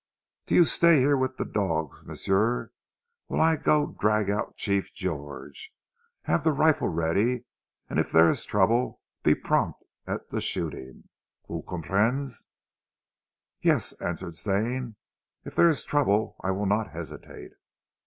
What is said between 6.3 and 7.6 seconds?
zee rifle ready;